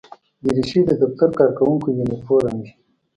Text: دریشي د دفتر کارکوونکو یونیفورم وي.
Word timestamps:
دریشي 0.43 0.79
د 0.85 0.91
دفتر 1.01 1.29
کارکوونکو 1.39 1.87
یونیفورم 1.97 2.55
وي. 2.61 2.71